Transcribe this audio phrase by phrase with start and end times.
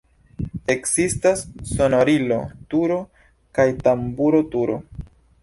[0.75, 1.43] Ekzistas
[1.73, 2.99] sonorilo-turo
[3.59, 4.81] kaj tamburo-turo.